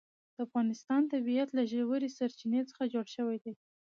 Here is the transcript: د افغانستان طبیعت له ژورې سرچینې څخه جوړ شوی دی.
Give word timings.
د 0.35 0.37
افغانستان 0.45 1.01
طبیعت 1.13 1.49
له 1.57 1.63
ژورې 1.71 2.09
سرچینې 2.17 2.61
څخه 2.69 2.83
جوړ 2.93 3.05
شوی 3.15 3.37
دی. 3.43 3.53